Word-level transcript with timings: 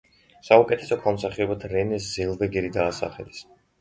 საუკეთესო 0.45 0.95
ქალ 1.03 1.15
მსახიობად 1.17 1.65
რენე 1.75 1.99
ზელვეგერი 2.07 2.73
დაასახელეს. 2.79 3.45